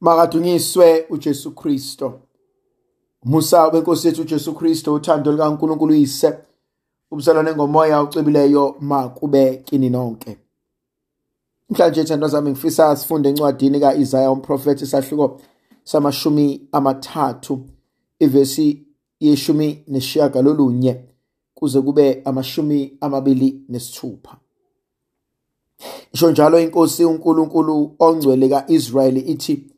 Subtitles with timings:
[0.00, 2.20] Makadunyiswe uJesu Kristo.
[3.24, 6.38] Musa wenkosi yethu uJesu Kristo uthando likaNkulunkulu uyise
[7.10, 10.38] ubuzalwane ngomoya ucebileyo makube kini nonke.
[11.70, 15.40] Mhlanje thandwa zami ngifisa sifunde encwadini kaIsaya umprofeti isahluko
[15.84, 17.60] samashumi amathathu
[18.18, 18.86] ivesi
[19.20, 21.04] yeshumi neshiyagalolunye
[21.54, 24.36] kuze kube amashumi amabili nesithupha.
[26.12, 29.75] Isho njalo inkosi uNkulunkulu ongcwele kaIsrayeli ithi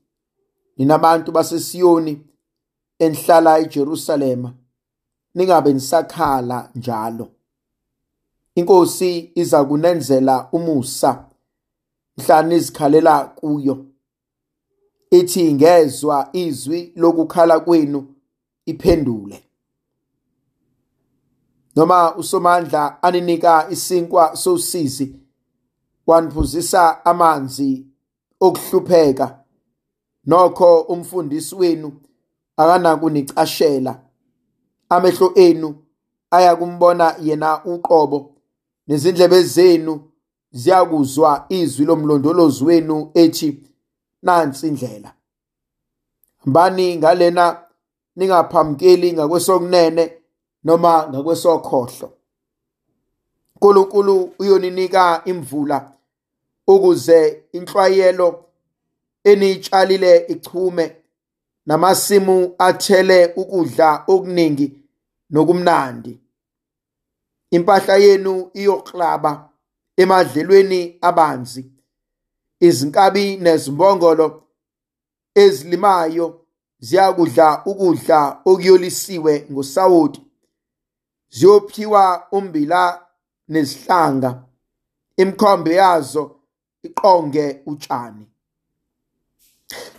[0.78, 2.26] ninabantu baseSiyoni
[2.98, 4.54] enihlala eJerusalema
[5.34, 7.28] ningabe nisakhala njalo.
[8.54, 11.24] Inkosi iza kunenzela umusa
[12.16, 13.86] mhla nizikhalela kuyo.
[15.10, 18.14] Ithi ngezwe izwi lokukhala kwenu
[18.66, 19.44] iphendule.
[21.76, 25.16] Noma usomandla aninika isinkwa sosizi
[26.06, 27.86] waniphuzisa amanzi
[28.40, 29.44] okuhlupheka.
[30.28, 31.88] Nokho umfundisi wenu
[32.56, 33.92] akanakunicashela
[34.88, 35.68] amehlo enu
[36.30, 38.18] ayakumbona yena uqobo.
[38.86, 39.94] Nezindlebe zenu
[40.50, 43.48] ziyakuzwa izwi lomlondolozi wenu ethi
[44.22, 45.14] nansi indlela.
[46.44, 47.44] Hambani ngalena
[48.16, 50.04] ningaphamukeli ngakwesokunene
[50.64, 52.08] noma ngakwesokhohlo?
[53.60, 55.92] uNkulunkulu uyoninika imvula
[56.66, 58.44] ukuze inhlwayelo
[59.30, 60.86] eniyitshalile ichume
[61.66, 64.66] namasimu athele ukudla okuningi
[65.30, 66.20] nokumnandi.
[67.50, 69.32] Impahla yenu iyoklaba
[69.96, 71.62] emadlelweni abanzi
[72.60, 74.26] izinkabi nezimbongolo
[75.42, 76.26] ezilimayo
[76.86, 80.22] ziyakudla ukudla okuyolisiwe ngosawoti
[81.36, 82.04] ziyophiwa
[82.36, 82.82] umbila
[83.48, 84.30] nezihlanga
[85.16, 86.24] imkhombe yazo
[86.82, 88.26] iqonge utshani.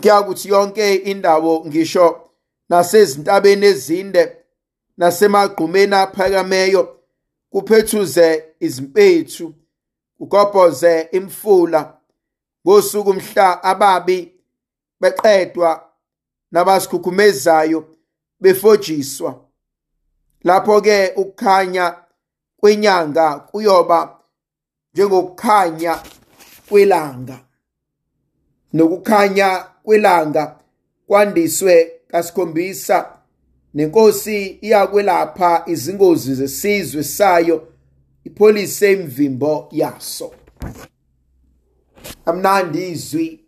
[0.01, 2.29] Kuyakuthi yonke indawo ngisho
[2.69, 4.23] nasezintabeni ezinde
[4.97, 6.99] nasemagqumeni aphakameyo
[7.51, 9.53] kuphethuze izimpethu
[10.17, 11.93] kugobhoze imfula.
[12.65, 14.33] Ngosuku mhla ababi
[15.01, 15.89] beqedwa
[16.51, 17.79] nabasikhukumezayo
[18.39, 19.45] befojiswa.
[20.43, 21.95] Lapho-ke ukukhanya
[22.57, 24.19] kwenyanga kuyoba
[24.93, 26.03] njengokukhanya
[26.69, 27.39] kwelanga.
[28.73, 30.59] Nokukhanya kwelanga
[31.07, 33.15] kwandiswe kasikhombisa.
[33.73, 37.67] Nenkosi iyakwelapha izingozi zesizwe sayo
[38.23, 40.33] ipholise imvimbo yaso.
[42.25, 43.45] Amnandi izwi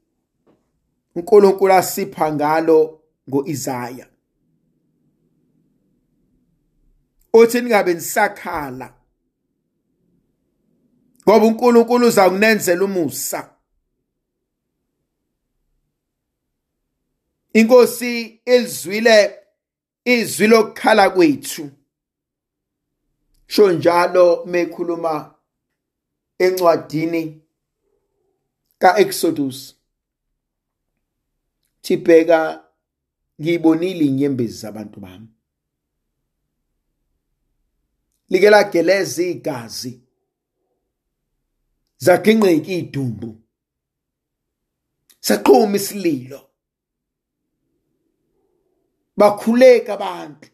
[1.15, 2.99] uNkulunkulu asipha ngalo
[3.29, 4.07] ngoIsaya.
[7.33, 8.93] Uthi ningabe nisakhala
[11.23, 13.49] ngoba uNkulunkulu uza kunenzela umusa.
[17.53, 19.39] Inkosi elizwile
[20.05, 21.71] izwi lokukhala kwethu.
[23.47, 25.35] Sho njalo mekhuluma
[26.39, 27.41] encwadini
[28.79, 29.75] kaExodus.
[31.81, 32.69] Thibheka
[33.41, 35.27] ngiyibonile inyembezi zabantu bami.
[38.29, 40.01] Like lageleza igazi
[41.97, 43.41] zaginqeka idumbu
[45.19, 46.50] saqhuma isililo.
[49.17, 50.47] Bakhuleka abantu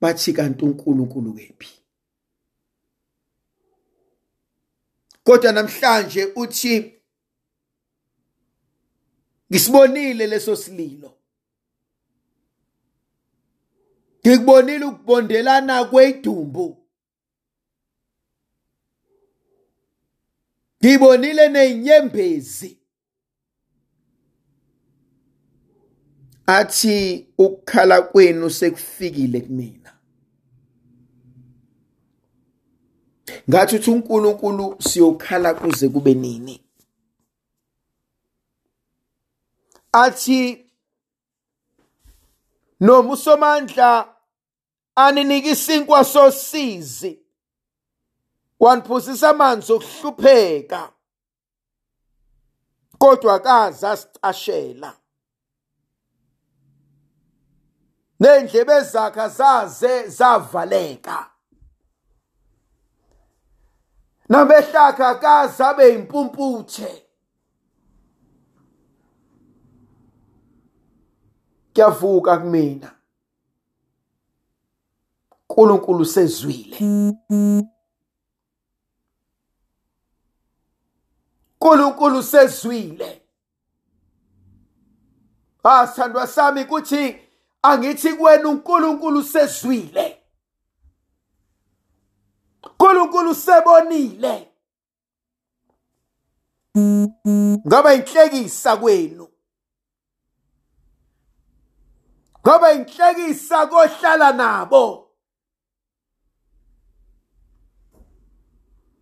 [0.00, 1.82] bathi kanti uNkulunkulu kephi?
[5.24, 7.02] Kodwa namhlanje uthi
[9.50, 11.18] ngisibonile leso sililo.
[14.26, 16.86] Ngikubonile ukubondelana kwedumbu.
[20.84, 22.81] Ngibonile nezinyembezi
[26.46, 29.92] athi ukukhala kwenu sekufikile kumina.
[33.50, 36.64] Ngathi uthi uNkulunkulu siyokhala kuze kube nini?
[39.92, 40.66] Athi
[42.80, 44.14] noma usomandla
[44.94, 47.18] aninika isinkwa sosizi
[48.60, 50.92] waniphuzisa amanzi okuhlupheka
[52.98, 54.96] kodwa kaza sicashela
[58.22, 61.18] nendlebe zakhe zaze zavaleka.
[64.28, 66.90] Namehlakhe kaze abe impumputhe
[71.72, 72.90] kuyavuka kumina.
[75.48, 76.76] uNkulunkulu sezwile
[81.60, 83.22] uNkulunkulu sezwile
[85.86, 87.21] sithandwa sami kuthi
[87.62, 90.22] angithi kuwena uNkulunkulu sezwile
[92.82, 94.52] uNkulunkulu sebonile
[97.66, 99.28] ngaba inhlekisa kwenu.
[102.40, 105.08] Ngaba inhlekisa kohlala nabo.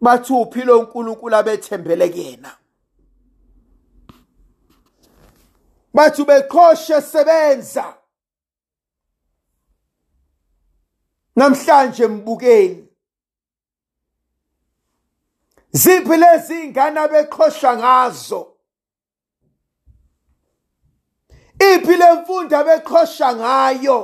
[0.00, 2.56] Bathi uphilo uNkulunkulu abethembele kuyena?
[5.94, 7.99] Bathi bekhoshe sebenza.
[11.40, 12.88] Namhlanje mbukeni.
[15.72, 18.56] Ziphi lezi ingane abeqhosha ngazo?
[21.70, 23.98] Iphi lemfundo abeqhosha ngayo?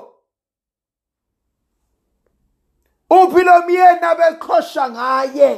[3.11, 5.51] Uphi lo myeni abeqhosha ngaye?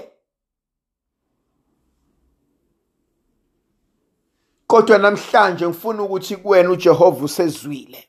[4.66, 8.08] Kodwa namhlanje ngifuna ukuthi kuwena uJehova usezwile.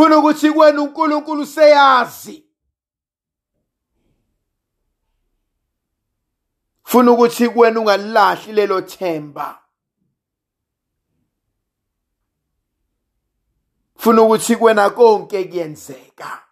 [0.00, 2.44] Funa ukuthi kuwena uNkulunkulu seyazi
[6.82, 9.62] funa ukuthi kuwena ungalilahli lelo themba.
[13.96, 16.42] Funa ukuthi kuwena konke kuyenzeka.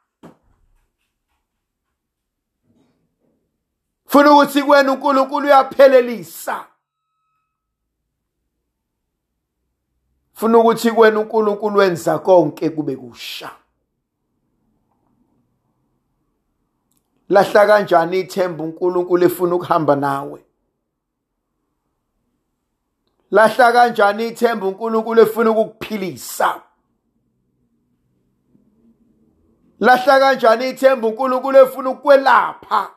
[4.07, 6.68] Funa ukuthi kuwena uNkulunkulu uyaphelelisa
[10.39, 13.51] funa ukuthi kuwena uNkulunkulu wenza konke kube kusha.
[17.29, 20.45] Lahla kanjani ithemba uNkulunkulu efuna ukuhamba nawe?
[23.31, 26.63] Lahla kanjani ithemba uNkulunkulu efuna ukukuphilisa?
[29.81, 32.91] Lahla kanjani ithemba uNkulunkulu efuna ukukwelapha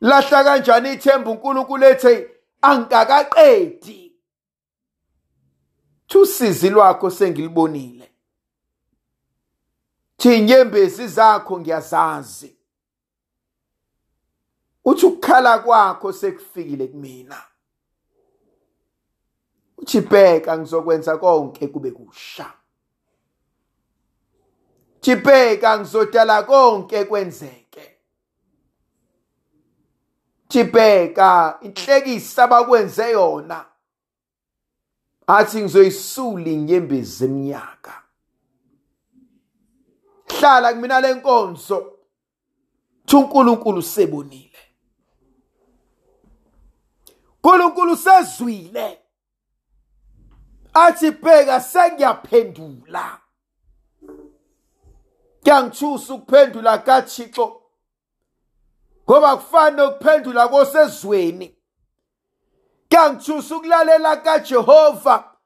[0.00, 2.33] lahla kanjani ithemba uNkulunkulu ethi
[2.64, 4.00] angakaqedi
[6.06, 8.10] thusizi lwakho sengilibonile.
[10.16, 12.56] Thi inyembezi zakho ngiyazazi.
[14.84, 17.42] Uthi ukukhala kwakho sekufikile kumina.
[19.78, 22.52] Uthi bheka ngizokwenza konke kube kusha.
[24.96, 27.63] Uthi bheka ngizodala konke kwenzeke.
[30.54, 33.66] Uthi bheka inhlekisa abakwenze yona.
[35.26, 38.02] Athi ngizoyisula inyembezi eminyaka
[40.26, 41.98] hlala kumina lenkonzo
[43.06, 44.58] thi uNkulunkulu sebonile
[47.42, 48.98] uNkulunkulu sezwile
[50.74, 53.20] athi bheka sengiyaphendula.
[55.42, 57.63] Kuyangithusa ukuphendula kaThixo.
[59.08, 61.56] Ngoba kufana nokuphendula kosezweni.
[62.88, 65.36] Kuyangithusa ukulalela kaJehova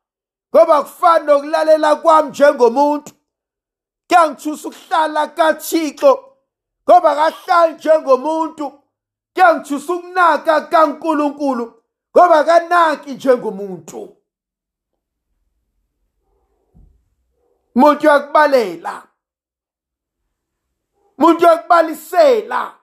[0.55, 3.13] ngoba kufana nokulalela kwami njengomuntu.
[4.09, 6.35] Kuyangithusa ukuhlala kaThixo
[6.89, 8.83] ngoba kahlali njengomuntu.
[9.35, 11.83] Kuyangithusa ukunaka kaNkuluNkulu
[12.17, 14.17] ngoba kanaki njengomuntu.
[17.75, 19.03] Umuntu uyakubalela.
[21.19, 22.78] Umuntu uyakubalisela.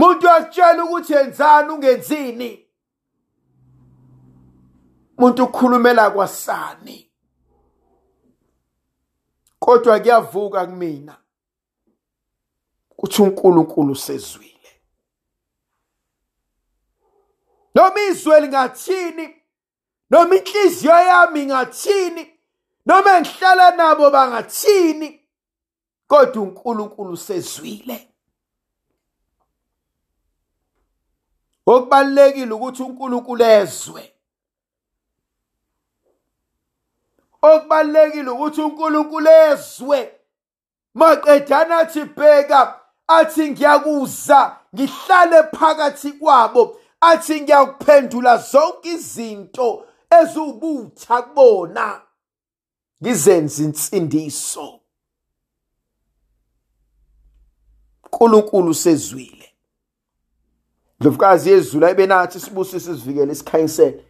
[0.00, 2.66] Umuntu uyakutshela ukuthi yenzani ungenzini?
[5.18, 7.10] Umuntu ukhulumela kwasani?
[9.58, 11.16] Kodwa kuyavuka kumina
[12.96, 14.82] kuthi uNkulunkulu sezwile
[17.74, 19.36] noma izwe lingathini
[20.10, 22.38] noma inhliziyo yami ngathini
[22.86, 25.20] noma engihlala nabo bangathini
[26.06, 28.09] kodwa uNkulunkulu sezwile
[31.74, 34.02] okubalekile ukuthi uNkulunkulu ezwe.
[37.42, 40.00] Okubalekile ukuthi uNkulunkulu ezwe.
[40.94, 42.60] Maqedana athi bheka
[43.08, 44.40] athi ngiyakuza
[44.74, 46.62] ngihlale phakathi kwabo
[47.00, 49.86] athi ngiyakuphendula zonke izinto
[50.18, 52.02] eziwubutha kubona.
[53.02, 54.80] Ngizenza insindiso.
[58.20, 59.49] uNkulunkulu sezwile.
[61.00, 64.04] Ndlovukazi yezulu ayibenathi sibusise sivikele isikhanyisele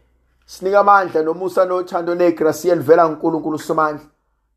[0.47, 4.07] sinika amandla nomusa nothando negrace elivela kuNkulunkulu somandla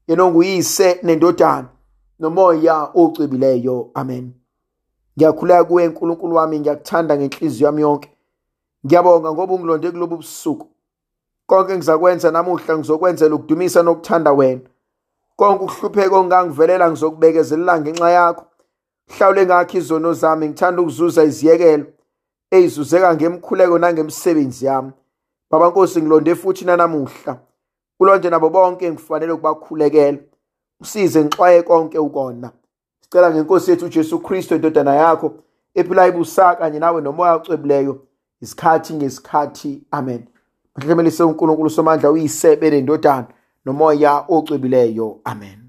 [0.07, 1.67] yena onguyise nendodana
[2.19, 4.33] nomoya ocwebileyo amen.
[5.17, 8.09] Ngiyakhuleka kuwe nkulunkulu wami ngiyakuthanda ngenhliziyo yami yonke.
[8.85, 10.67] Ngiyabonga ngoba ungilonde kulobu busuku.
[11.45, 14.61] Konke ngizakwenza namuhla ngizokwenzela ukudumisa nokuthanda wena.
[15.35, 18.45] Konke ukuhlupheka ongangivelela ngizokubekezelela ngenxa yakho.
[19.07, 21.85] Hlawule ngakho izono zami ngithanda ukuzuza iziyekelo.
[22.53, 24.91] Eyizuzeka ngemkhuleko nangemsebenzi yami.
[25.51, 27.39] Baba nkosi ngilonde futhi nanamuhla.
[27.97, 30.17] Kulonje nabo bonke ngifanele ukubakhulekela.
[30.81, 32.51] Usize ngixwaye konke ukona.
[33.01, 35.33] Sicela ngenkosi yethu uJesu Kristu indodana yakho
[35.75, 38.07] ephila ibusa kanye nawe nomoya ocwebileyo
[38.41, 39.83] isikhathi ngesikhathi.
[39.91, 40.25] Amen.
[40.75, 43.27] Mahlemelise uNkulunkulu somandla uyisebe lendodana
[43.65, 45.21] nomoya ocwebileyo.
[45.23, 45.62] Amen.